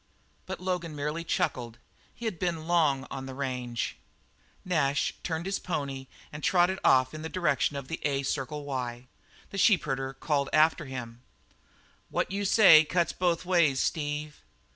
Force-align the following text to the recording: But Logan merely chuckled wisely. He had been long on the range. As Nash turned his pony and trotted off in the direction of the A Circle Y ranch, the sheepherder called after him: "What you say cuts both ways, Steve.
But 0.47 0.59
Logan 0.59 0.95
merely 0.95 1.23
chuckled 1.23 1.73
wisely. 1.75 2.09
He 2.15 2.25
had 2.25 2.39
been 2.39 2.65
long 2.67 3.05
on 3.11 3.27
the 3.27 3.35
range. 3.35 3.97
As 4.01 4.69
Nash 4.71 5.13
turned 5.21 5.45
his 5.45 5.59
pony 5.59 6.07
and 6.33 6.43
trotted 6.43 6.79
off 6.83 7.13
in 7.13 7.21
the 7.21 7.29
direction 7.29 7.75
of 7.75 7.87
the 7.87 7.99
A 8.01 8.23
Circle 8.23 8.65
Y 8.65 8.93
ranch, 8.93 9.07
the 9.51 9.59
sheepherder 9.59 10.15
called 10.15 10.49
after 10.51 10.85
him: 10.85 11.21
"What 12.09 12.31
you 12.31 12.45
say 12.45 12.83
cuts 12.83 13.13
both 13.13 13.45
ways, 13.45 13.79
Steve. 13.79 14.41